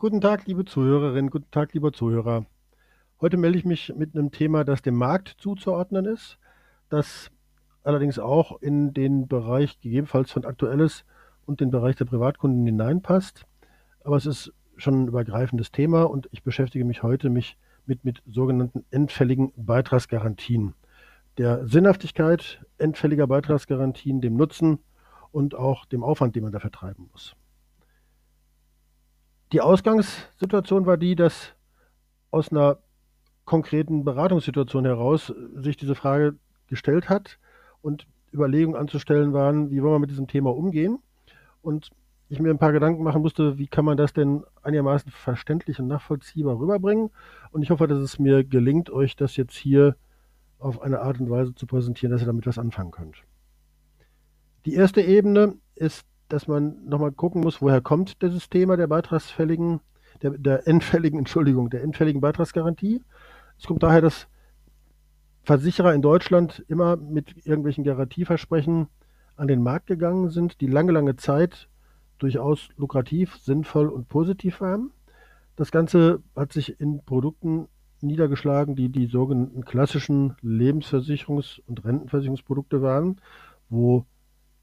Guten 0.00 0.20
Tag, 0.20 0.46
liebe 0.46 0.64
Zuhörerinnen, 0.64 1.28
guten 1.28 1.50
Tag, 1.50 1.74
lieber 1.74 1.92
Zuhörer. 1.92 2.46
Heute 3.20 3.36
melde 3.36 3.58
ich 3.58 3.64
mich 3.64 3.92
mit 3.96 4.14
einem 4.14 4.30
Thema, 4.30 4.62
das 4.62 4.80
dem 4.80 4.94
Markt 4.94 5.34
zuzuordnen 5.38 6.04
ist, 6.04 6.38
das 6.88 7.32
allerdings 7.82 8.20
auch 8.20 8.62
in 8.62 8.94
den 8.94 9.26
Bereich 9.26 9.80
gegebenenfalls 9.80 10.30
von 10.30 10.44
Aktuelles 10.44 11.04
und 11.46 11.60
den 11.60 11.72
Bereich 11.72 11.96
der 11.96 12.04
Privatkunden 12.04 12.64
hineinpasst. 12.64 13.44
Aber 14.04 14.14
es 14.14 14.26
ist 14.26 14.52
schon 14.76 15.02
ein 15.02 15.08
übergreifendes 15.08 15.72
Thema 15.72 16.04
und 16.04 16.28
ich 16.30 16.44
beschäftige 16.44 16.84
mich 16.84 17.02
heute 17.02 17.28
mich 17.28 17.58
mit, 17.84 18.04
mit 18.04 18.22
sogenannten 18.24 18.84
endfälligen 18.92 19.52
Beitragsgarantien. 19.56 20.74
Der 21.38 21.66
Sinnhaftigkeit 21.66 22.64
endfälliger 22.78 23.26
Beitragsgarantien, 23.26 24.20
dem 24.20 24.36
Nutzen 24.36 24.78
und 25.32 25.56
auch 25.56 25.86
dem 25.86 26.04
Aufwand, 26.04 26.36
den 26.36 26.44
man 26.44 26.52
dafür 26.52 26.70
treiben 26.70 27.08
muss. 27.10 27.34
Die 29.52 29.60
Ausgangssituation 29.60 30.86
war 30.86 30.96
die, 30.96 31.14
dass 31.14 31.54
aus 32.30 32.50
einer 32.50 32.78
konkreten 33.44 34.04
Beratungssituation 34.04 34.84
heraus 34.84 35.32
sich 35.54 35.76
diese 35.76 35.94
Frage 35.94 36.36
gestellt 36.66 37.08
hat 37.08 37.38
und 37.80 38.06
Überlegungen 38.32 38.78
anzustellen 38.78 39.32
waren, 39.32 39.70
wie 39.70 39.82
wollen 39.82 39.94
wir 39.94 39.98
mit 40.00 40.10
diesem 40.10 40.26
Thema 40.26 40.54
umgehen. 40.54 40.98
Und 41.62 41.90
ich 42.28 42.40
mir 42.40 42.50
ein 42.50 42.58
paar 42.58 42.72
Gedanken 42.72 43.02
machen 43.02 43.22
musste, 43.22 43.56
wie 43.56 43.66
kann 43.66 43.86
man 43.86 43.96
das 43.96 44.12
denn 44.12 44.44
einigermaßen 44.62 45.10
verständlich 45.10 45.80
und 45.80 45.88
nachvollziehbar 45.88 46.58
rüberbringen. 46.58 47.10
Und 47.50 47.62
ich 47.62 47.70
hoffe, 47.70 47.86
dass 47.86 48.00
es 48.00 48.18
mir 48.18 48.44
gelingt, 48.44 48.90
euch 48.90 49.16
das 49.16 49.36
jetzt 49.36 49.56
hier 49.56 49.96
auf 50.58 50.82
eine 50.82 51.00
Art 51.00 51.20
und 51.20 51.30
Weise 51.30 51.54
zu 51.54 51.66
präsentieren, 51.66 52.12
dass 52.12 52.20
ihr 52.20 52.26
damit 52.26 52.46
was 52.46 52.58
anfangen 52.58 52.90
könnt. 52.90 53.24
Die 54.66 54.74
erste 54.74 55.00
Ebene 55.00 55.54
ist 55.74 56.06
dass 56.28 56.46
man 56.46 56.84
nochmal 56.86 57.12
gucken 57.12 57.40
muss, 57.40 57.62
woher 57.62 57.80
kommt 57.80 58.22
dieses 58.22 58.48
Thema 58.48 58.76
der 58.76 58.86
beitragsfälligen, 58.86 59.80
der, 60.22 60.32
der 60.32 60.66
endfälligen, 60.66 61.18
Entschuldigung, 61.20 61.70
der 61.70 61.82
endfälligen 61.82 62.20
Beitragsgarantie. 62.20 63.02
Es 63.58 63.66
kommt 63.66 63.82
daher, 63.82 64.00
dass 64.00 64.28
Versicherer 65.42 65.94
in 65.94 66.02
Deutschland 66.02 66.64
immer 66.68 66.96
mit 66.96 67.46
irgendwelchen 67.46 67.84
Garantieversprechen 67.84 68.88
an 69.36 69.48
den 69.48 69.62
Markt 69.62 69.86
gegangen 69.86 70.30
sind, 70.30 70.60
die 70.60 70.66
lange, 70.66 70.92
lange 70.92 71.16
Zeit 71.16 71.68
durchaus 72.18 72.68
lukrativ, 72.76 73.36
sinnvoll 73.36 73.88
und 73.88 74.08
positiv 74.08 74.60
waren. 74.60 74.90
Das 75.56 75.70
Ganze 75.70 76.20
hat 76.36 76.52
sich 76.52 76.80
in 76.80 77.02
Produkten 77.04 77.68
niedergeschlagen, 78.00 78.76
die 78.76 78.90
die 78.90 79.06
sogenannten 79.06 79.64
klassischen 79.64 80.34
Lebensversicherungs- 80.42 81.60
und 81.66 81.84
Rentenversicherungsprodukte 81.84 82.82
waren, 82.82 83.20
wo 83.68 84.04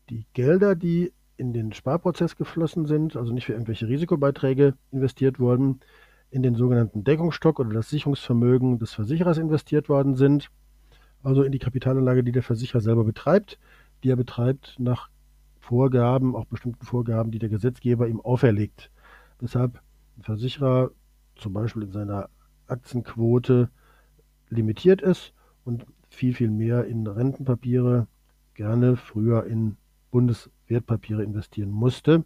die 0.09 0.25
Gelder, 0.33 0.75
die 0.75 1.11
in 1.37 1.53
den 1.53 1.73
Sparprozess 1.73 2.35
geflossen 2.35 2.85
sind, 2.85 3.15
also 3.15 3.33
nicht 3.33 3.45
für 3.45 3.53
irgendwelche 3.53 3.87
Risikobeiträge 3.87 4.75
investiert 4.91 5.39
wurden, 5.39 5.79
in 6.31 6.43
den 6.43 6.55
sogenannten 6.55 7.03
Deckungsstock 7.03 7.59
oder 7.59 7.69
das 7.69 7.89
Sicherungsvermögen 7.89 8.79
des 8.79 8.93
Versicherers 8.93 9.37
investiert 9.37 9.89
worden 9.89 10.15
sind, 10.15 10.49
also 11.23 11.43
in 11.43 11.51
die 11.51 11.59
Kapitalanlage, 11.59 12.23
die 12.23 12.31
der 12.31 12.43
Versicherer 12.43 12.81
selber 12.81 13.03
betreibt, 13.03 13.59
die 14.03 14.09
er 14.09 14.15
betreibt 14.15 14.75
nach 14.79 15.09
Vorgaben, 15.59 16.35
auch 16.35 16.45
bestimmten 16.45 16.85
Vorgaben, 16.85 17.31
die 17.31 17.39
der 17.39 17.49
Gesetzgeber 17.49 18.07
ihm 18.07 18.21
auferlegt. 18.21 18.91
Weshalb 19.39 19.81
ein 20.17 20.23
Versicherer 20.23 20.91
zum 21.35 21.53
Beispiel 21.53 21.83
in 21.83 21.91
seiner 21.91 22.29
Aktienquote 22.67 23.69
limitiert 24.49 25.01
ist 25.01 25.33
und 25.63 25.85
viel, 26.09 26.33
viel 26.33 26.51
mehr 26.51 26.85
in 26.85 27.07
Rentenpapiere, 27.07 28.07
gerne 28.53 28.95
früher 28.95 29.45
in 29.45 29.77
Bundeswertpapiere 30.15 31.23
investieren 31.23 31.71
musste, 31.71 32.23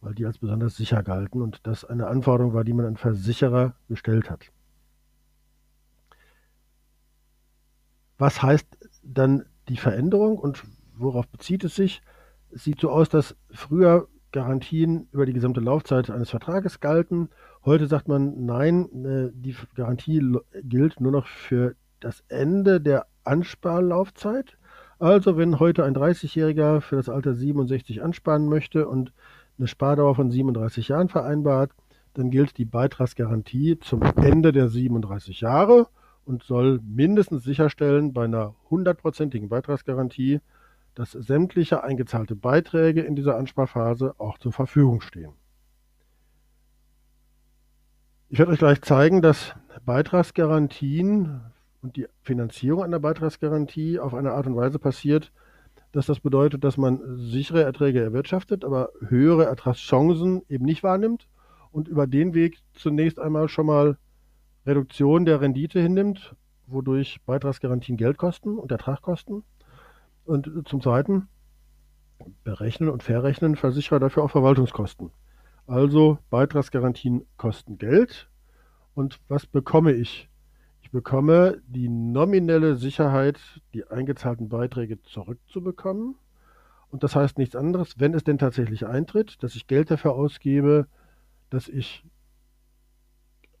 weil 0.00 0.14
die 0.14 0.24
als 0.24 0.38
besonders 0.38 0.76
sicher 0.76 1.02
galten 1.02 1.42
und 1.42 1.60
das 1.66 1.84
eine 1.84 2.06
Anforderung 2.06 2.54
war, 2.54 2.64
die 2.64 2.72
man 2.72 2.86
an 2.86 2.96
Versicherer 2.96 3.74
gestellt 3.86 4.30
hat. 4.30 4.50
Was 8.16 8.42
heißt 8.42 8.66
dann 9.02 9.44
die 9.68 9.76
Veränderung 9.76 10.38
und 10.38 10.64
worauf 10.96 11.28
bezieht 11.28 11.64
es 11.64 11.74
sich? 11.74 12.00
Es 12.50 12.64
sieht 12.64 12.80
so 12.80 12.88
aus, 12.90 13.10
dass 13.10 13.36
früher 13.50 14.08
Garantien 14.32 15.08
über 15.12 15.26
die 15.26 15.34
gesamte 15.34 15.60
Laufzeit 15.60 16.08
eines 16.08 16.30
Vertrages 16.30 16.80
galten. 16.80 17.28
Heute 17.62 17.88
sagt 17.88 18.08
man, 18.08 18.46
nein, 18.46 19.04
äh, 19.04 19.30
die 19.34 19.54
Garantie 19.74 20.22
gilt 20.62 20.98
nur 20.98 21.12
noch 21.12 21.26
für 21.26 21.76
das 22.00 22.24
Ende 22.28 22.80
der 22.80 23.06
Ansparlaufzeit. 23.24 24.57
Also, 24.98 25.36
wenn 25.36 25.60
heute 25.60 25.84
ein 25.84 25.94
30-Jähriger 25.94 26.80
für 26.80 26.96
das 26.96 27.08
Alter 27.08 27.34
67 27.34 28.02
ansparen 28.02 28.48
möchte 28.48 28.88
und 28.88 29.12
eine 29.56 29.68
Spardauer 29.68 30.16
von 30.16 30.30
37 30.30 30.88
Jahren 30.88 31.08
vereinbart, 31.08 31.70
dann 32.14 32.30
gilt 32.30 32.58
die 32.58 32.64
Beitragsgarantie 32.64 33.78
zum 33.78 34.02
Ende 34.16 34.50
der 34.50 34.68
37 34.68 35.40
Jahre 35.40 35.86
und 36.24 36.42
soll 36.42 36.80
mindestens 36.84 37.44
sicherstellen 37.44 38.12
bei 38.12 38.24
einer 38.24 38.56
hundertprozentigen 38.70 39.48
Beitragsgarantie, 39.48 40.40
dass 40.96 41.12
sämtliche 41.12 41.84
eingezahlte 41.84 42.34
Beiträge 42.34 43.02
in 43.02 43.14
dieser 43.14 43.36
Ansparphase 43.36 44.16
auch 44.18 44.38
zur 44.38 44.52
Verfügung 44.52 45.00
stehen. 45.00 45.32
Ich 48.30 48.38
werde 48.40 48.50
euch 48.50 48.58
gleich 48.58 48.82
zeigen, 48.82 49.22
dass 49.22 49.54
Beitragsgarantien 49.86 51.40
und 51.82 51.96
die 51.96 52.06
Finanzierung 52.22 52.82
einer 52.82 52.98
Beitragsgarantie 52.98 53.98
auf 53.98 54.14
eine 54.14 54.32
Art 54.32 54.46
und 54.46 54.56
Weise 54.56 54.78
passiert, 54.78 55.32
dass 55.92 56.06
das 56.06 56.20
bedeutet, 56.20 56.64
dass 56.64 56.76
man 56.76 57.00
sichere 57.16 57.62
Erträge 57.62 58.02
erwirtschaftet, 58.02 58.64
aber 58.64 58.90
höhere 59.06 59.46
Ertragschancen 59.46 60.42
eben 60.48 60.64
nicht 60.64 60.82
wahrnimmt 60.82 61.28
und 61.70 61.88
über 61.88 62.06
den 62.06 62.34
Weg 62.34 62.58
zunächst 62.74 63.18
einmal 63.18 63.48
schon 63.48 63.66
mal 63.66 63.96
Reduktion 64.66 65.24
der 65.24 65.40
Rendite 65.40 65.80
hinnimmt, 65.80 66.34
wodurch 66.66 67.20
Beitragsgarantien 67.24 67.96
Geld 67.96 68.18
kosten 68.18 68.58
und 68.58 68.70
Ertrag 68.70 69.00
kosten. 69.00 69.44
Und 70.24 70.68
zum 70.68 70.82
Zweiten 70.82 71.28
berechnen 72.44 72.90
und 72.90 73.02
verrechnen 73.02 73.56
Versicherer 73.56 73.98
dafür 73.98 74.24
auch 74.24 74.30
Verwaltungskosten. 74.30 75.10
Also 75.66 76.18
Beitragsgarantien 76.28 77.26
kosten 77.38 77.78
Geld. 77.78 78.28
Und 78.94 79.20
was 79.28 79.46
bekomme 79.46 79.92
ich 79.92 80.28
ich 80.88 80.92
bekomme 80.92 81.60
die 81.66 81.90
nominelle 81.90 82.76
Sicherheit, 82.76 83.38
die 83.74 83.86
eingezahlten 83.86 84.48
Beiträge 84.48 85.02
zurückzubekommen. 85.02 86.14
Und 86.90 87.02
das 87.02 87.14
heißt 87.14 87.36
nichts 87.36 87.54
anderes, 87.54 88.00
wenn 88.00 88.14
es 88.14 88.24
denn 88.24 88.38
tatsächlich 88.38 88.86
eintritt, 88.86 89.42
dass 89.42 89.54
ich 89.54 89.66
Geld 89.66 89.90
dafür 89.90 90.14
ausgebe, 90.14 90.86
dass 91.50 91.68
ich 91.68 92.06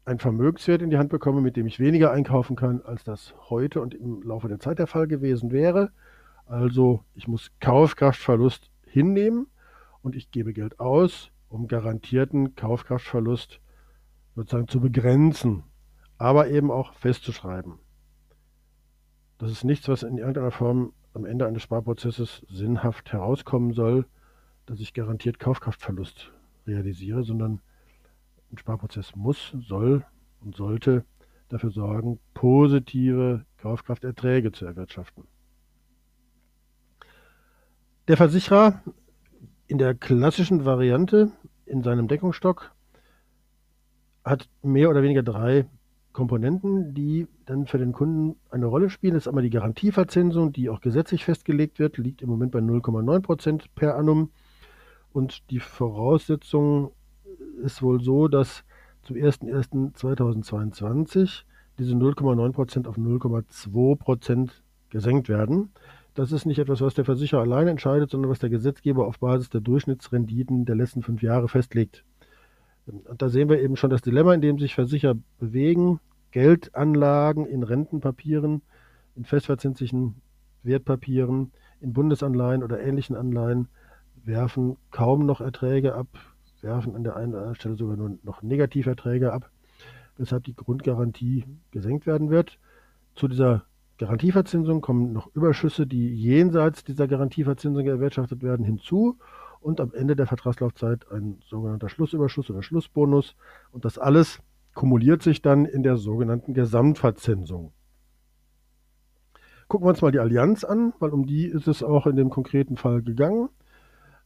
ein 0.06 0.18
Vermögenswert 0.18 0.80
in 0.80 0.88
die 0.88 0.96
Hand 0.96 1.10
bekomme, 1.10 1.42
mit 1.42 1.56
dem 1.56 1.66
ich 1.66 1.78
weniger 1.78 2.12
einkaufen 2.12 2.56
kann, 2.56 2.80
als 2.80 3.04
das 3.04 3.34
heute 3.50 3.82
und 3.82 3.92
im 3.92 4.22
Laufe 4.22 4.48
der 4.48 4.58
Zeit 4.58 4.78
der 4.78 4.86
Fall 4.86 5.06
gewesen 5.06 5.52
wäre. 5.52 5.90
Also 6.46 7.04
ich 7.14 7.28
muss 7.28 7.50
Kaufkraftverlust 7.60 8.70
hinnehmen 8.86 9.48
und 10.00 10.16
ich 10.16 10.30
gebe 10.30 10.54
Geld 10.54 10.80
aus, 10.80 11.30
um 11.50 11.68
garantierten 11.68 12.54
Kaufkraftverlust 12.54 13.60
sozusagen 14.34 14.68
zu 14.68 14.80
begrenzen 14.80 15.64
aber 16.18 16.48
eben 16.48 16.70
auch 16.70 16.94
festzuschreiben. 16.94 17.78
Das 19.38 19.50
ist 19.50 19.64
nichts, 19.64 19.88
was 19.88 20.02
in 20.02 20.18
irgendeiner 20.18 20.50
Form 20.50 20.92
am 21.14 21.24
Ende 21.24 21.46
eines 21.46 21.62
Sparprozesses 21.62 22.44
sinnhaft 22.48 23.12
herauskommen 23.12 23.72
soll, 23.72 24.04
dass 24.66 24.80
ich 24.80 24.92
garantiert 24.92 25.38
Kaufkraftverlust 25.38 26.32
realisiere, 26.66 27.22
sondern 27.22 27.60
ein 28.52 28.58
Sparprozess 28.58 29.14
muss, 29.14 29.54
soll 29.58 30.04
und 30.40 30.56
sollte 30.56 31.04
dafür 31.48 31.70
sorgen, 31.70 32.18
positive 32.34 33.44
Kaufkrafterträge 33.58 34.52
zu 34.52 34.66
erwirtschaften. 34.66 35.24
Der 38.08 38.16
Versicherer 38.16 38.82
in 39.66 39.78
der 39.78 39.94
klassischen 39.94 40.64
Variante 40.64 41.30
in 41.66 41.82
seinem 41.82 42.08
Deckungsstock 42.08 42.72
hat 44.24 44.48
mehr 44.62 44.90
oder 44.90 45.02
weniger 45.02 45.22
drei 45.22 45.66
Komponenten, 46.18 46.94
die 46.94 47.26
dann 47.46 47.66
für 47.66 47.78
den 47.78 47.92
Kunden 47.92 48.36
eine 48.50 48.66
Rolle 48.66 48.90
spielen. 48.90 49.14
Ist 49.14 49.28
einmal 49.28 49.44
die 49.44 49.50
Garantieverzinsung, 49.50 50.52
die 50.52 50.68
auch 50.68 50.80
gesetzlich 50.80 51.24
festgelegt 51.24 51.78
wird, 51.78 51.96
liegt 51.96 52.22
im 52.22 52.28
Moment 52.28 52.50
bei 52.50 52.58
0,9 52.58 53.20
Prozent 53.20 53.72
per 53.76 53.96
annum. 53.96 54.32
Und 55.12 55.48
die 55.52 55.60
Voraussetzung 55.60 56.90
ist 57.62 57.82
wohl 57.82 58.02
so, 58.02 58.26
dass 58.26 58.64
zum 59.04 59.14
01.01.2022 59.14 61.44
diese 61.78 61.94
0,9 61.94 62.52
Prozent 62.52 62.88
auf 62.88 62.96
0,2 62.96 63.96
Prozent 63.96 64.64
gesenkt 64.90 65.28
werden. 65.28 65.70
Das 66.14 66.32
ist 66.32 66.46
nicht 66.46 66.58
etwas, 66.58 66.80
was 66.80 66.94
der 66.94 67.04
Versicherer 67.04 67.42
alleine 67.42 67.70
entscheidet, 67.70 68.10
sondern 68.10 68.32
was 68.32 68.40
der 68.40 68.50
Gesetzgeber 68.50 69.06
auf 69.06 69.20
Basis 69.20 69.50
der 69.50 69.60
Durchschnittsrenditen 69.60 70.64
der 70.64 70.74
letzten 70.74 71.02
fünf 71.02 71.22
Jahre 71.22 71.46
festlegt. 71.46 72.04
Und 72.86 73.22
da 73.22 73.28
sehen 73.28 73.48
wir 73.48 73.60
eben 73.60 73.76
schon 73.76 73.90
das 73.90 74.02
Dilemma, 74.02 74.34
in 74.34 74.40
dem 74.40 74.58
sich 74.58 74.74
Versicherer 74.74 75.14
bewegen. 75.38 76.00
Geldanlagen 76.30 77.46
in 77.46 77.62
Rentenpapieren, 77.62 78.62
in 79.14 79.24
festverzinslichen 79.24 80.20
Wertpapieren, 80.62 81.52
in 81.80 81.92
Bundesanleihen 81.92 82.62
oder 82.62 82.80
ähnlichen 82.80 83.16
Anleihen 83.16 83.68
werfen 84.24 84.76
kaum 84.90 85.26
noch 85.26 85.40
Erträge 85.40 85.94
ab, 85.94 86.08
werfen 86.60 86.94
an 86.94 87.04
der 87.04 87.16
einen 87.16 87.32
oder 87.32 87.38
anderen 87.38 87.56
Stelle 87.56 87.76
sogar 87.76 87.96
nur 87.96 88.18
noch 88.22 88.42
Negativerträge 88.42 89.32
ab, 89.32 89.50
weshalb 90.16 90.44
die 90.44 90.54
Grundgarantie 90.54 91.44
gesenkt 91.70 92.06
werden 92.06 92.30
wird. 92.30 92.58
Zu 93.14 93.28
dieser 93.28 93.64
Garantieverzinsung 93.98 94.80
kommen 94.80 95.12
noch 95.12 95.34
Überschüsse, 95.34 95.86
die 95.86 96.14
jenseits 96.14 96.84
dieser 96.84 97.08
Garantieverzinsung 97.08 97.86
erwirtschaftet 97.86 98.42
werden, 98.42 98.64
hinzu 98.64 99.18
und 99.60 99.80
am 99.80 99.92
Ende 99.92 100.14
der 100.14 100.26
Vertragslaufzeit 100.26 101.10
ein 101.10 101.38
sogenannter 101.44 101.88
Schlussüberschuss 101.88 102.48
oder 102.50 102.62
Schlussbonus. 102.62 103.34
Und 103.72 103.84
das 103.84 103.98
alles 103.98 104.40
kumuliert 104.78 105.24
sich 105.24 105.42
dann 105.42 105.64
in 105.64 105.82
der 105.82 105.96
sogenannten 105.96 106.54
Gesamtverzinsung. 106.54 107.72
Gucken 109.66 109.84
wir 109.84 109.90
uns 109.90 110.02
mal 110.02 110.12
die 110.12 110.20
Allianz 110.20 110.62
an, 110.62 110.92
weil 111.00 111.10
um 111.10 111.26
die 111.26 111.46
ist 111.46 111.66
es 111.66 111.82
auch 111.82 112.06
in 112.06 112.14
dem 112.14 112.30
konkreten 112.30 112.76
Fall 112.76 113.02
gegangen. 113.02 113.48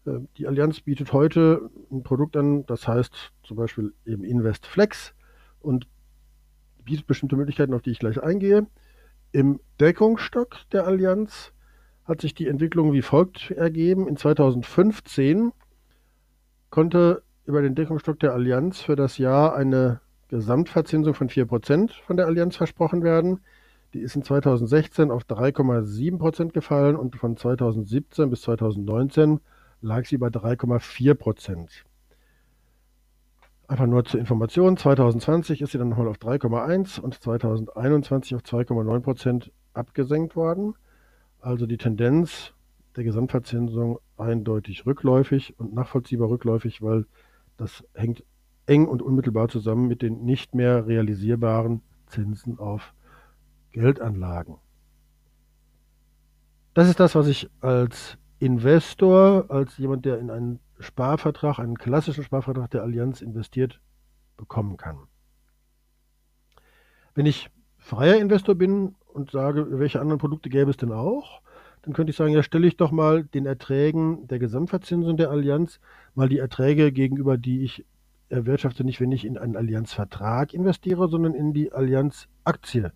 Äh, 0.05 0.19
die 0.37 0.47
Allianz 0.47 0.83
bietet 0.83 1.15
heute 1.15 1.71
ein 1.91 2.03
Produkt 2.03 2.37
an, 2.37 2.67
das 2.67 2.87
heißt 2.87 3.33
zum 3.45 3.57
Beispiel 3.57 3.95
eben 4.05 4.25
InvestFlex 4.25 5.15
und 5.61 5.87
bietet 6.85 7.07
bestimmte 7.07 7.37
Möglichkeiten, 7.37 7.73
auf 7.73 7.81
die 7.81 7.93
ich 7.93 7.99
gleich 7.99 8.23
eingehe. 8.23 8.67
Im 9.33 9.59
Deckungsstock 9.81 10.69
der 10.71 10.87
Allianz 10.87 11.55
hat 12.05 12.21
sich 12.21 12.35
die 12.35 12.49
Entwicklung 12.49 12.93
wie 12.93 13.01
folgt 13.01 13.53
ergeben. 13.53 14.07
In 14.07 14.19
2015 14.19 15.53
konnte 16.69 17.23
über 17.47 17.63
den 17.63 17.75
Deckungsstock 17.75 18.21
der 18.21 18.35
Allianz 18.35 18.83
für 18.83 18.97
das 18.97 19.17
Jahr 19.17 19.57
eine 19.57 20.03
Gesamtverzinsung 20.33 21.13
von 21.13 21.29
4% 21.29 21.91
von 22.07 22.17
der 22.17 22.25
Allianz 22.25 22.57
versprochen 22.57 23.03
werden. 23.03 23.41
Die 23.93 24.01
ist 24.01 24.17
in 24.17 24.23
2016 24.23 25.11
auf 25.11 25.25
3,7% 25.25 26.53
gefallen 26.53 26.97
und 26.97 27.17
von 27.17 27.37
2017 27.37 28.31
bis 28.31 28.41
2019 28.41 29.41
lag 29.83 30.07
sie 30.07 30.17
bei 30.17 30.29
3,4%. 30.29 31.69
Einfach 33.69 33.87
nur 33.87 34.07
zur 34.07 34.21
Information, 34.21 34.79
2020 34.79 35.61
ist 35.61 35.73
sie 35.73 35.79
dann 35.79 35.91
nochmal 35.91 36.09
auf 36.09 36.17
3,1 36.17 36.99
und 36.99 37.23
2021 37.23 38.35
auf 38.35 38.41
2,9% 38.41 39.51
abgesenkt 39.75 40.35
worden. 40.35 40.77
Also 41.41 41.67
die 41.67 41.77
Tendenz 41.77 42.55
der 42.97 43.05
Gesamtverzinsung 43.05 43.99
eindeutig 44.17 44.87
rückläufig 44.87 45.59
und 45.59 45.75
nachvollziehbar 45.75 46.31
rückläufig, 46.31 46.81
weil 46.81 47.05
das 47.59 47.85
hängt 47.93 48.25
eng 48.67 48.87
und 48.87 49.03
unmittelbar 49.03 49.49
zusammen 49.49 49.89
mit 49.89 50.03
den 50.03 50.25
nicht 50.25 50.55
mehr 50.55 50.87
realisierbaren 50.87 51.83
Zinsen 52.07 52.59
auf 52.59 52.95
Geldanlagen. 53.73 54.57
Das 56.75 56.89
ist 56.89 57.01
das, 57.01 57.15
was 57.15 57.27
ich 57.27 57.51
als 57.61 58.17
Investor, 58.39 59.47
als 59.51 59.77
jemand, 59.79 60.05
der 60.05 60.19
in 60.19 60.31
einen 60.31 60.61
Sparvertrag, 60.79 61.59
einen 61.59 61.77
klassischen 61.77 62.25
Sparvertrag 62.25 62.71
der 62.71 62.83
Allianz 62.83 63.21
investiert, 63.21 63.81
bekommen 64.37 64.77
kann. 64.77 64.99
Wenn 67.15 67.27
ich 67.27 67.51
freier 67.79 68.17
Investor 68.17 68.55
bin 68.55 68.95
und 69.07 69.31
sage, 69.31 69.79
welche 69.79 70.01
anderen 70.01 70.19
Produkte 70.19 70.49
gäbe 70.49 70.71
es 70.71 70.77
denn 70.77 70.93
auch, 70.93 71.43
dann 71.83 71.93
könnte 71.95 72.11
ich 72.11 72.17
sagen, 72.17 72.33
ja, 72.33 72.43
stelle 72.43 72.67
ich 72.67 72.77
doch 72.77 72.91
mal 72.91 73.25
den 73.25 73.45
Erträgen 73.45 74.27
der 74.29 74.39
Gesamtverzinsung 74.39 75.17
der 75.17 75.31
Allianz 75.31 75.81
mal 76.15 76.29
die 76.29 76.39
Erträge 76.39 76.93
gegenüber, 76.93 77.37
die 77.37 77.65
ich 77.65 77.85
erwirtschafte, 78.33 78.85
nicht 78.85 79.01
wenn 79.01 79.13
ich 79.13 79.25
in 79.25 79.39
einen 79.39 79.57
Allianzvertrag 79.57 80.55
investiere, 80.55 81.09
sondern 81.09 81.35
in 81.35 81.53
die 81.53 81.73
Allianz-Aktie, 81.73 82.93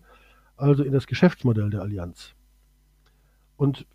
also 0.57 0.83
in 0.83 0.91
das 0.91 1.07
Geschäftsmodell 1.07 1.69
der 1.69 1.81
Allianz. 1.81 2.33
Und 3.55 3.85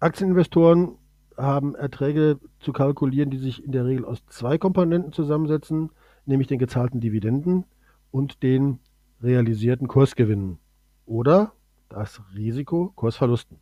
Aktieninvestoren 0.00 0.96
haben 1.36 1.74
Erträge 1.74 2.38
zu 2.60 2.72
kalkulieren, 2.72 3.30
die 3.30 3.38
sich 3.38 3.64
in 3.64 3.72
der 3.72 3.86
Regel 3.86 4.04
aus 4.04 4.24
zwei 4.26 4.58
Komponenten 4.58 5.12
zusammensetzen, 5.12 5.90
nämlich 6.26 6.48
den 6.48 6.58
gezahlten 6.58 7.00
Dividenden 7.00 7.64
und 8.10 8.42
den 8.42 8.80
realisierten 9.22 9.88
Kursgewinnen 9.88 10.58
oder 11.06 11.52
das 11.88 12.20
Risiko 12.34 12.92
Kursverlusten. 12.94 13.58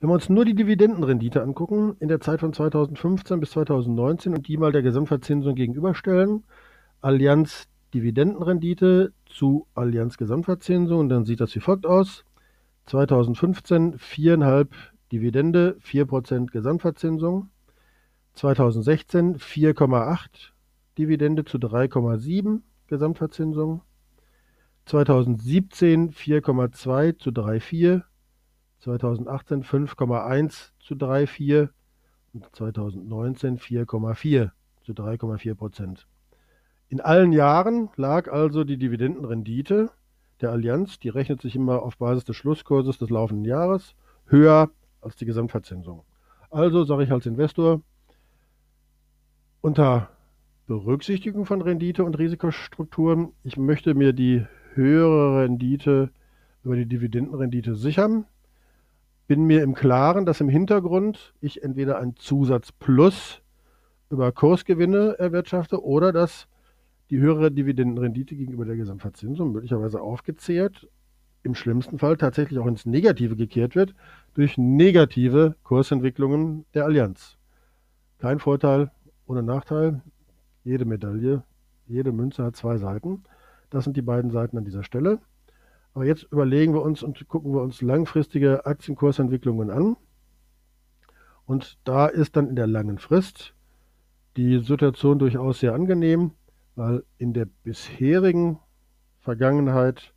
Wenn 0.00 0.10
wir 0.10 0.14
uns 0.14 0.28
nur 0.28 0.44
die 0.44 0.54
Dividendenrendite 0.54 1.42
angucken, 1.42 1.96
in 1.98 2.06
der 2.06 2.20
Zeit 2.20 2.38
von 2.38 2.52
2015 2.52 3.40
bis 3.40 3.50
2019 3.50 4.32
und 4.32 4.46
die 4.46 4.56
mal 4.56 4.70
der 4.70 4.82
Gesamtverzinsung 4.82 5.56
gegenüberstellen, 5.56 6.44
Allianz 7.00 7.66
Dividendenrendite 7.92 9.12
zu 9.26 9.66
Allianz 9.74 10.16
Gesamtverzinsung, 10.16 11.08
dann 11.08 11.24
sieht 11.24 11.40
das 11.40 11.52
wie 11.56 11.60
folgt 11.60 11.84
aus. 11.84 12.24
2015 12.86 13.96
4,5 13.96 14.68
Dividende, 15.10 15.76
4% 15.82 16.52
Gesamtverzinsung. 16.52 17.48
2016 18.34 19.38
4,8 19.38 20.52
Dividende 20.96 21.44
zu 21.44 21.58
3,7 21.58 22.60
Gesamtverzinsung. 22.86 23.80
2017 24.84 26.12
4,2 26.12 27.18
zu 27.18 27.30
3,4 27.30 28.02
2018 28.80 29.64
5,1 29.64 30.70
zu 30.80 30.94
3,4 30.94 31.68
und 32.34 32.56
2019 32.56 33.58
4,4 33.58 34.50
zu 34.84 34.92
3,4 34.92 35.54
Prozent. 35.54 36.06
In 36.88 37.00
allen 37.00 37.32
Jahren 37.32 37.90
lag 37.96 38.32
also 38.32 38.64
die 38.64 38.78
Dividendenrendite 38.78 39.90
der 40.40 40.52
Allianz, 40.52 40.98
die 40.98 41.08
rechnet 41.08 41.42
sich 41.42 41.56
immer 41.56 41.82
auf 41.82 41.98
Basis 41.98 42.24
des 42.24 42.36
Schlusskurses 42.36 42.98
des 42.98 43.10
laufenden 43.10 43.44
Jahres, 43.44 43.94
höher 44.26 44.70
als 45.00 45.16
die 45.16 45.26
Gesamtverzinsung. 45.26 46.04
Also 46.50 46.84
sage 46.84 47.02
ich 47.02 47.12
als 47.12 47.26
Investor, 47.26 47.82
unter 49.60 50.08
Berücksichtigung 50.66 51.44
von 51.44 51.60
Rendite 51.60 52.04
und 52.04 52.18
Risikostrukturen, 52.18 53.32
ich 53.42 53.56
möchte 53.56 53.94
mir 53.94 54.12
die 54.12 54.46
höhere 54.74 55.42
Rendite 55.42 56.10
über 56.62 56.76
die 56.76 56.86
Dividendenrendite 56.86 57.74
sichern 57.74 58.26
bin 59.28 59.44
mir 59.44 59.62
im 59.62 59.74
Klaren, 59.74 60.26
dass 60.26 60.40
im 60.40 60.48
Hintergrund 60.48 61.34
ich 61.40 61.62
entweder 61.62 61.98
ein 61.98 62.16
Zusatz 62.16 62.72
plus 62.72 63.42
über 64.10 64.32
Kursgewinne 64.32 65.16
erwirtschafte 65.18 65.84
oder 65.84 66.12
dass 66.12 66.48
die 67.10 67.18
höhere 67.18 67.52
Dividendenrendite 67.52 68.34
gegenüber 68.34 68.64
der 68.64 68.76
Gesamtverzinsung 68.76 69.52
möglicherweise 69.52 70.00
aufgezehrt, 70.00 70.88
im 71.42 71.54
schlimmsten 71.54 71.98
Fall 71.98 72.16
tatsächlich 72.16 72.58
auch 72.58 72.66
ins 72.66 72.86
Negative 72.86 73.36
gekehrt 73.36 73.76
wird 73.76 73.94
durch 74.34 74.58
negative 74.58 75.56
Kursentwicklungen 75.62 76.64
der 76.74 76.86
Allianz. 76.86 77.36
Kein 78.18 78.38
Vorteil 78.38 78.90
ohne 79.26 79.42
Nachteil. 79.42 80.00
Jede 80.64 80.84
Medaille, 80.84 81.44
jede 81.86 82.12
Münze 82.12 82.44
hat 82.44 82.56
zwei 82.56 82.78
Seiten. 82.78 83.22
Das 83.70 83.84
sind 83.84 83.96
die 83.96 84.02
beiden 84.02 84.30
Seiten 84.30 84.56
an 84.58 84.64
dieser 84.64 84.82
Stelle. 84.82 85.20
Aber 85.98 86.06
jetzt 86.06 86.28
überlegen 86.30 86.74
wir 86.74 86.82
uns 86.82 87.02
und 87.02 87.26
gucken 87.26 87.52
wir 87.52 87.60
uns 87.60 87.82
langfristige 87.82 88.66
Aktienkursentwicklungen 88.66 89.68
an. 89.68 89.96
Und 91.44 91.76
da 91.82 92.06
ist 92.06 92.36
dann 92.36 92.46
in 92.46 92.54
der 92.54 92.68
langen 92.68 92.98
Frist 92.98 93.52
die 94.36 94.60
Situation 94.60 95.18
durchaus 95.18 95.58
sehr 95.58 95.74
angenehm, 95.74 96.30
weil 96.76 97.02
in 97.16 97.32
der 97.32 97.46
bisherigen 97.64 98.60
Vergangenheit 99.18 100.14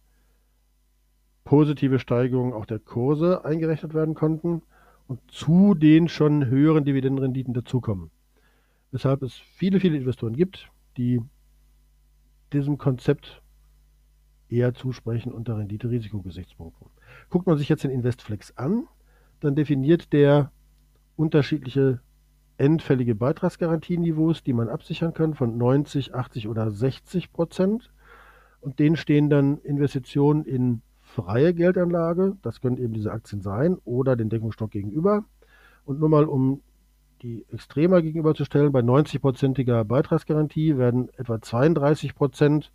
positive 1.46 1.98
Steigerungen 1.98 2.54
auch 2.54 2.68
der 2.68 2.78
Kurse 2.78 3.44
eingerechnet 3.44 3.96
werden 3.96 4.14
konnten 4.14 4.62
und 5.08 5.20
zu 5.32 5.74
den 5.74 6.10
schon 6.10 6.46
höheren 6.46 6.86
Dividendenrenditen 6.86 7.56
dazukommen. 7.56 8.12
Weshalb 8.92 9.24
es 9.24 9.34
viele, 9.34 9.80
viele 9.80 9.98
Investoren 9.98 10.36
gibt, 10.36 10.70
die 10.98 11.24
diesem 12.54 12.78
Konzept 12.78 13.41
eher 14.52 14.74
zusprechen 14.74 15.32
unter 15.32 15.58
Rendite-Risiko-Gesichtspunkten. 15.58 16.88
Guckt 17.30 17.48
man 17.48 17.58
sich 17.58 17.70
jetzt 17.70 17.84
den 17.84 17.92
Investflex 17.92 18.58
an, 18.58 18.88
dann 19.40 19.56
definiert 19.56 20.14
der 20.14 20.52
unterschiedliche 21.16 22.00
endfällige 22.58 23.16
Beitragsgarantieniveaus, 23.16 24.44
die 24.44 24.54
man 24.54 24.70
absichern 24.70 25.14
kann, 25.14 25.34
von 25.34 25.58
90, 25.58 26.14
80 26.14 26.48
oder 26.48 26.70
60 26.70 27.34
Prozent. 27.34 27.92
Und 28.60 28.78
denen 28.78 28.96
stehen 28.96 29.30
dann 29.30 29.58
Investitionen 29.60 30.46
in 30.46 30.82
freie 31.02 31.54
Geldanlage, 31.54 32.38
das 32.42 32.62
können 32.62 32.78
eben 32.78 32.94
diese 32.94 33.12
Aktien 33.12 33.42
sein, 33.42 33.78
oder 33.84 34.16
den 34.16 34.30
Deckungsstock 34.30 34.72
gegenüber. 34.72 35.26
Und 35.86 36.00
nur 36.00 36.10
mal 36.10 36.26
um 36.26 36.62
die 37.24 37.46
extremer 37.52 38.02
gegenüberzustellen, 38.02 38.72
bei 38.72 38.80
90-prozentiger 38.80 39.84
Beitragsgarantie 39.84 40.78
werden 40.78 41.10
etwa 41.18 41.42
32 41.42 42.16
Prozent 42.16 42.72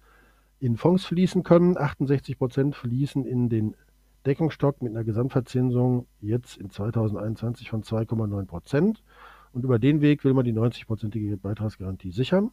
in 0.61 0.77
Fonds 0.77 1.05
fließen 1.05 1.43
können. 1.43 1.77
68 1.77 2.39
Prozent 2.39 2.75
fließen 2.75 3.25
in 3.25 3.49
den 3.49 3.75
Deckungsstock 4.25 4.83
mit 4.83 4.93
einer 4.93 5.05
Gesamtverzinsung 5.05 6.07
jetzt 6.21 6.57
in 6.57 6.71
2021 6.71 7.71
von 7.71 7.83
2,9 7.83 8.47
Prozent. 8.47 9.03
Und 9.53 9.65
über 9.65 9.79
den 9.79 10.01
Weg 10.01 10.25
will 10.25 10.35
man 10.35 10.45
die 10.45 10.53
90-prozentige 10.53 11.37
Beitragsgarantie 11.37 12.11
sichern. 12.11 12.51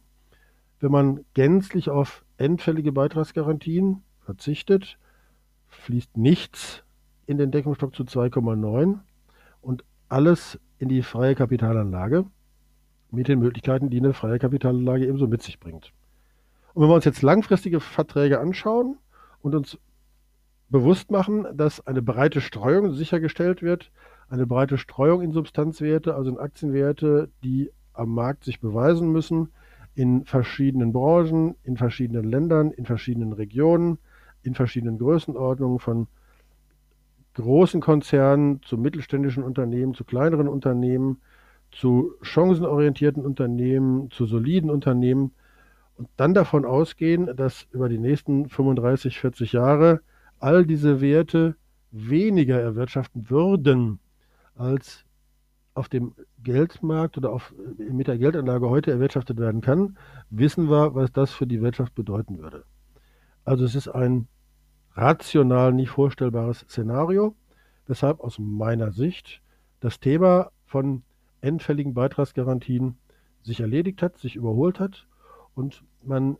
Wenn 0.80 0.92
man 0.92 1.24
gänzlich 1.34 1.90
auf 1.90 2.24
endfällige 2.36 2.92
Beitragsgarantien 2.92 4.02
verzichtet, 4.20 4.98
fließt 5.68 6.16
nichts 6.16 6.84
in 7.26 7.38
den 7.38 7.50
Deckungsstock 7.50 7.94
zu 7.94 8.04
2,9 8.04 8.98
und 9.60 9.84
alles 10.08 10.58
in 10.78 10.88
die 10.88 11.02
freie 11.02 11.34
Kapitalanlage. 11.34 12.26
mit 13.10 13.28
den 13.28 13.38
Möglichkeiten, 13.38 13.90
die 13.90 13.98
eine 13.98 14.12
freie 14.12 14.38
Kapitalanlage 14.38 15.06
ebenso 15.06 15.26
mit 15.26 15.42
sich 15.42 15.60
bringt. 15.60 15.92
Und 16.74 16.82
wenn 16.82 16.90
wir 16.90 16.94
uns 16.96 17.04
jetzt 17.04 17.22
langfristige 17.22 17.80
Verträge 17.80 18.40
anschauen 18.40 18.98
und 19.40 19.54
uns 19.54 19.78
bewusst 20.68 21.10
machen, 21.10 21.46
dass 21.54 21.86
eine 21.86 22.02
breite 22.02 22.40
Streuung 22.40 22.92
sichergestellt 22.92 23.62
wird, 23.62 23.92
eine 24.28 24.46
breite 24.46 24.76
Streuung 24.76 25.22
in 25.22 25.32
Substanzwerte, 25.32 26.16
also 26.16 26.30
in 26.30 26.38
Aktienwerte, 26.38 27.30
die 27.44 27.70
am 27.92 28.12
Markt 28.12 28.42
sich 28.42 28.60
beweisen 28.60 29.12
müssen, 29.12 29.52
in 29.94 30.24
verschiedenen 30.24 30.92
Branchen, 30.92 31.54
in 31.62 31.76
verschiedenen 31.76 32.24
Ländern, 32.24 32.72
in 32.72 32.86
verschiedenen 32.86 33.32
Regionen, 33.32 33.98
in 34.42 34.54
verschiedenen 34.54 34.98
Größenordnungen 34.98 35.78
von 35.78 36.08
großen 37.34 37.80
Konzernen 37.80 38.62
zu 38.62 38.76
mittelständischen 38.78 39.44
Unternehmen, 39.44 39.94
zu 39.94 40.02
kleineren 40.02 40.48
Unternehmen, 40.48 41.20
zu 41.70 42.14
chancenorientierten 42.22 43.24
Unternehmen, 43.24 44.10
zu 44.10 44.26
soliden 44.26 44.70
Unternehmen 44.70 45.32
und 45.96 46.08
dann 46.16 46.34
davon 46.34 46.64
ausgehen, 46.64 47.36
dass 47.36 47.66
über 47.70 47.88
die 47.88 47.98
nächsten 47.98 48.48
35, 48.48 49.18
40 49.18 49.52
Jahre 49.52 50.00
all 50.40 50.66
diese 50.66 51.00
Werte 51.00 51.56
weniger 51.90 52.60
erwirtschaften 52.60 53.30
würden, 53.30 54.00
als 54.56 55.04
auf 55.74 55.88
dem 55.88 56.14
Geldmarkt 56.42 57.16
oder 57.18 57.32
auf, 57.32 57.54
mit 57.78 58.06
der 58.06 58.18
Geldanlage 58.18 58.68
heute 58.68 58.92
erwirtschaftet 58.92 59.38
werden 59.38 59.60
kann, 59.60 59.96
wissen 60.30 60.68
wir, 60.70 60.94
was 60.94 61.12
das 61.12 61.32
für 61.32 61.46
die 61.46 61.62
Wirtschaft 61.62 61.94
bedeuten 61.94 62.38
würde. 62.38 62.64
Also 63.44 63.64
es 63.64 63.74
ist 63.74 63.88
ein 63.88 64.28
rational 64.92 65.72
nicht 65.72 65.90
vorstellbares 65.90 66.60
Szenario, 66.60 67.34
weshalb 67.86 68.20
aus 68.20 68.38
meiner 68.38 68.92
Sicht 68.92 69.42
das 69.80 70.00
Thema 70.00 70.50
von 70.66 71.02
endfälligen 71.40 71.94
Beitragsgarantien 71.94 72.96
sich 73.42 73.60
erledigt 73.60 74.02
hat, 74.02 74.16
sich 74.18 74.36
überholt 74.36 74.80
hat 74.80 75.06
und 75.54 75.82
man 76.02 76.36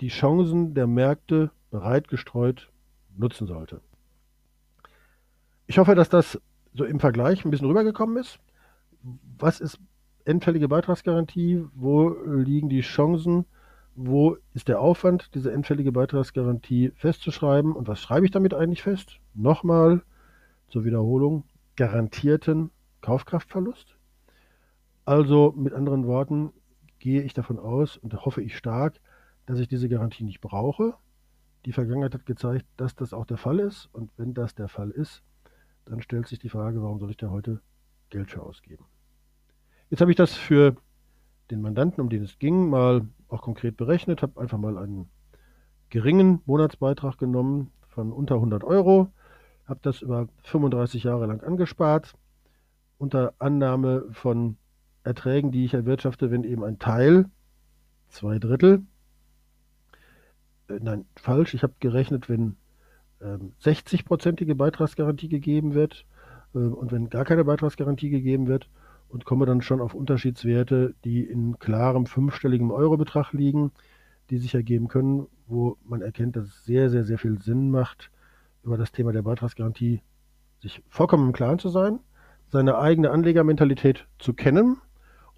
die 0.00 0.08
Chancen 0.08 0.74
der 0.74 0.86
Märkte 0.86 1.50
breit 1.70 2.08
gestreut 2.08 2.70
nutzen 3.16 3.46
sollte. 3.46 3.80
Ich 5.66 5.78
hoffe, 5.78 5.94
dass 5.94 6.08
das 6.08 6.40
so 6.74 6.84
im 6.84 7.00
Vergleich 7.00 7.44
ein 7.44 7.50
bisschen 7.50 7.68
rübergekommen 7.68 8.16
ist. 8.16 8.38
Was 9.38 9.60
ist 9.60 9.78
endfällige 10.24 10.68
Beitragsgarantie? 10.68 11.64
Wo 11.74 12.10
liegen 12.24 12.68
die 12.68 12.80
Chancen? 12.80 13.44
Wo 13.94 14.36
ist 14.54 14.68
der 14.68 14.80
Aufwand, 14.80 15.34
diese 15.34 15.52
endfällige 15.52 15.92
Beitragsgarantie 15.92 16.92
festzuschreiben? 16.96 17.72
Und 17.72 17.88
was 17.88 18.00
schreibe 18.00 18.24
ich 18.24 18.32
damit 18.32 18.54
eigentlich 18.54 18.82
fest? 18.82 19.18
Nochmal 19.34 20.02
zur 20.68 20.84
Wiederholung, 20.84 21.44
garantierten 21.76 22.70
Kaufkraftverlust. 23.00 23.96
Also 25.04 25.52
mit 25.56 25.72
anderen 25.72 26.06
Worten 26.06 26.52
gehe 27.00 27.22
ich 27.22 27.34
davon 27.34 27.58
aus 27.58 27.96
und 27.96 28.14
hoffe 28.24 28.42
ich 28.42 28.56
stark, 28.56 29.00
dass 29.46 29.58
ich 29.58 29.66
diese 29.66 29.88
Garantie 29.88 30.22
nicht 30.22 30.40
brauche. 30.40 30.94
Die 31.64 31.72
Vergangenheit 31.72 32.14
hat 32.14 32.26
gezeigt, 32.26 32.66
dass 32.76 32.94
das 32.94 33.12
auch 33.12 33.26
der 33.26 33.36
Fall 33.36 33.58
ist. 33.58 33.88
Und 33.92 34.10
wenn 34.16 34.32
das 34.32 34.54
der 34.54 34.68
Fall 34.68 34.90
ist, 34.90 35.22
dann 35.84 36.02
stellt 36.02 36.28
sich 36.28 36.38
die 36.38 36.48
Frage, 36.48 36.82
warum 36.82 37.00
soll 37.00 37.10
ich 37.10 37.16
da 37.16 37.30
heute 37.30 37.60
Geld 38.10 38.30
für 38.30 38.42
ausgeben? 38.42 38.84
Jetzt 39.90 40.00
habe 40.00 40.12
ich 40.12 40.16
das 40.16 40.34
für 40.34 40.76
den 41.50 41.62
Mandanten, 41.62 42.00
um 42.00 42.08
den 42.08 42.22
es 42.22 42.38
ging, 42.38 42.70
mal 42.70 43.08
auch 43.28 43.42
konkret 43.42 43.76
berechnet, 43.76 44.22
habe 44.22 44.40
einfach 44.40 44.58
mal 44.58 44.78
einen 44.78 45.10
geringen 45.88 46.40
Monatsbeitrag 46.46 47.18
genommen 47.18 47.72
von 47.88 48.12
unter 48.12 48.36
100 48.36 48.62
Euro, 48.62 49.08
habe 49.66 49.80
das 49.82 50.02
über 50.02 50.28
35 50.44 51.02
Jahre 51.04 51.26
lang 51.26 51.42
angespart, 51.42 52.14
unter 52.98 53.34
Annahme 53.38 54.06
von 54.12 54.56
Erträgen, 55.02 55.50
die 55.50 55.64
ich 55.64 55.74
erwirtschafte, 55.74 56.30
wenn 56.30 56.44
eben 56.44 56.64
ein 56.64 56.78
Teil, 56.78 57.26
zwei 58.08 58.38
Drittel, 58.38 58.82
äh, 60.68 60.78
nein, 60.80 61.04
falsch, 61.16 61.54
ich 61.54 61.62
habe 61.62 61.74
gerechnet, 61.80 62.28
wenn 62.28 62.56
60-prozentige 63.20 64.52
ähm, 64.52 64.56
Beitragsgarantie 64.56 65.28
gegeben 65.28 65.74
wird 65.74 66.06
äh, 66.54 66.58
und 66.58 66.90
wenn 66.92 67.10
gar 67.10 67.24
keine 67.24 67.44
Beitragsgarantie 67.44 68.08
gegeben 68.10 68.46
wird 68.46 68.68
und 69.08 69.24
komme 69.24 69.44
dann 69.44 69.60
schon 69.60 69.80
auf 69.80 69.94
Unterschiedswerte, 69.94 70.94
die 71.04 71.22
in 71.22 71.58
klarem 71.58 72.06
fünfstelligem 72.06 72.70
Eurobetrag 72.70 73.32
liegen, 73.32 73.72
die 74.30 74.38
sich 74.38 74.54
ergeben 74.54 74.88
können, 74.88 75.26
wo 75.46 75.76
man 75.84 76.00
erkennt, 76.00 76.36
dass 76.36 76.46
es 76.46 76.64
sehr, 76.64 76.88
sehr, 76.88 77.04
sehr 77.04 77.18
viel 77.18 77.40
Sinn 77.42 77.70
macht, 77.70 78.10
über 78.62 78.78
das 78.78 78.92
Thema 78.92 79.12
der 79.12 79.22
Beitragsgarantie 79.22 80.00
sich 80.60 80.82
vollkommen 80.88 81.28
im 81.28 81.32
Klaren 81.32 81.58
zu 81.58 81.68
sein, 81.68 81.98
seine 82.48 82.78
eigene 82.78 83.10
Anlegermentalität 83.10 84.06
zu 84.18 84.32
kennen 84.34 84.76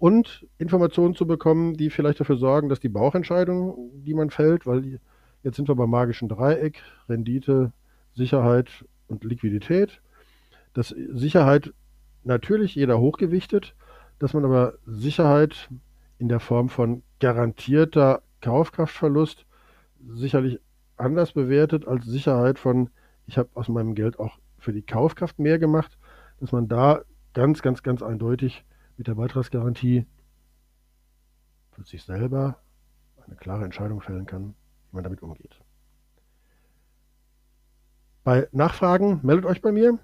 und 0.03 0.45
Informationen 0.57 1.15
zu 1.15 1.25
bekommen, 1.25 1.75
die 1.75 1.89
vielleicht 1.89 2.19
dafür 2.19 2.35
sorgen, 2.35 2.67
dass 2.67 2.81
die 2.81 2.89
Bauchentscheidung, 2.89 3.89
die 4.03 4.13
man 4.13 4.31
fällt, 4.31 4.65
weil 4.65 4.99
Jetzt 5.43 5.57
sind 5.57 5.67
wir 5.67 5.75
beim 5.75 5.89
magischen 5.89 6.29
Dreieck, 6.29 6.81
Rendite, 7.09 7.73
Sicherheit 8.15 8.85
und 9.07 9.25
Liquidität. 9.25 10.01
Dass 10.73 10.89
Sicherheit 10.89 11.73
natürlich 12.23 12.75
jeder 12.75 12.99
hochgewichtet, 12.99 13.75
dass 14.19 14.33
man 14.33 14.45
aber 14.45 14.75
Sicherheit 14.85 15.69
in 16.17 16.29
der 16.29 16.39
Form 16.39 16.69
von 16.69 17.03
garantierter 17.19 18.23
Kaufkraftverlust 18.39 19.45
sicherlich 20.15 20.59
anders 20.95 21.33
bewertet 21.33 21.87
als 21.87 22.05
Sicherheit 22.05 22.57
von, 22.57 22.89
ich 23.27 23.37
habe 23.37 23.49
aus 23.53 23.67
meinem 23.67 23.95
Geld 23.95 24.19
auch 24.19 24.37
für 24.57 24.71
die 24.71 24.81
Kaufkraft 24.81 25.39
mehr 25.39 25.59
gemacht, 25.59 25.97
dass 26.39 26.53
man 26.53 26.69
da 26.69 27.01
ganz, 27.33 27.61
ganz, 27.61 27.83
ganz 27.83 28.01
eindeutig 28.01 28.63
mit 28.97 29.07
der 29.07 29.15
Beitragsgarantie 29.15 30.05
für 31.71 31.83
sich 31.83 32.03
selber 32.03 32.59
eine 33.25 33.35
klare 33.35 33.63
Entscheidung 33.63 34.01
fällen 34.01 34.25
kann, 34.25 34.55
wie 34.89 34.95
man 34.95 35.03
damit 35.03 35.21
umgeht. 35.21 35.59
Bei 38.23 38.47
Nachfragen 38.51 39.19
meldet 39.23 39.45
euch 39.45 39.61
bei 39.61 39.71
mir. 39.71 39.99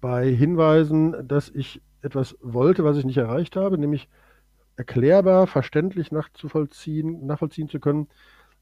Bei 0.00 0.30
Hinweisen, 0.30 1.26
dass 1.26 1.48
ich 1.48 1.82
etwas 2.02 2.36
wollte, 2.40 2.84
was 2.84 2.96
ich 2.96 3.04
nicht 3.04 3.16
erreicht 3.16 3.56
habe, 3.56 3.78
nämlich 3.78 4.08
erklärbar, 4.76 5.46
verständlich 5.46 6.12
nachzuvollziehen, 6.12 7.26
nachvollziehen 7.26 7.68
zu 7.68 7.80
können, 7.80 8.08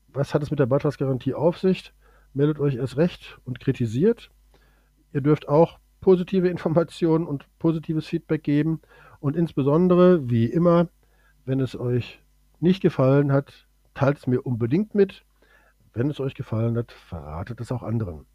was 0.09 0.35
hat 0.35 0.43
es 0.43 0.51
mit 0.51 0.61
der 0.61 0.67
Beitragsgarantie 0.67 1.35
auf 1.35 1.59
sich, 1.59 1.93
meldet 2.35 2.59
euch 2.59 2.77
erst 2.77 2.97
recht 2.97 3.39
und 3.45 3.61
kritisiert. 3.61 4.31
Ihr 5.13 5.21
dürft 5.21 5.49
auch 5.49 5.79
positive 6.03 6.49
Informationen 6.49 7.27
und 7.27 7.47
positives 7.59 8.07
Feedback 8.07 8.43
geben 8.43 8.83
und 9.21 9.37
insbesondere, 9.37 10.29
wie 10.29 10.45
immer, 10.45 10.89
wenn 11.47 11.61
es 11.61 11.79
euch 11.79 12.21
nicht 12.61 12.83
gefallen 12.83 13.33
hat, 13.33 13.67
teilt 13.95 14.19
es 14.19 14.27
mir 14.27 14.43
unbedingt 14.43 14.95
mit. 14.95 15.25
Wenn 15.95 16.11
es 16.11 16.21
euch 16.21 16.35
gefallen 16.35 16.77
hat, 16.77 16.93
verratet 16.93 17.61
es 17.61 17.73
auch 17.73 17.83
anderen. 17.83 18.27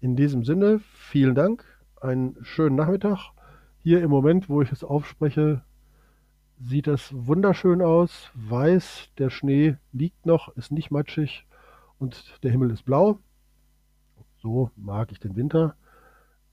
In 0.00 0.16
diesem 0.16 0.44
Sinne, 0.44 0.80
vielen 0.94 1.34
Dank, 1.34 1.64
einen 2.00 2.36
schönen 2.42 2.76
Nachmittag. 2.76 3.32
Hier 3.78 4.02
im 4.02 4.10
Moment, 4.10 4.48
wo 4.48 4.62
ich 4.62 4.72
es 4.72 4.82
aufspreche, 4.82 5.62
sieht 6.58 6.88
es 6.88 7.12
wunderschön 7.14 7.82
aus. 7.82 8.30
Weiß, 8.34 9.08
der 9.18 9.30
Schnee 9.30 9.76
liegt 9.92 10.24
noch, 10.24 10.54
ist 10.56 10.72
nicht 10.72 10.90
matschig 10.90 11.46
und 11.98 12.38
der 12.42 12.50
Himmel 12.50 12.70
ist 12.70 12.84
blau. 12.84 13.18
So 14.42 14.70
mag 14.76 15.12
ich 15.12 15.20
den 15.20 15.36
Winter. 15.36 15.76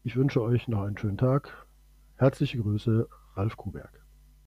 Ich 0.08 0.16
wünsche 0.16 0.42
euch 0.42 0.70
noch 0.70 0.84
einen 0.84 0.98
schönen 0.98 1.18
Tag. 1.18 1.68
Herzliche 2.16 2.60
Grüße, 2.60 3.10
Ralf 3.36 3.58
Kuberg. 3.58 3.97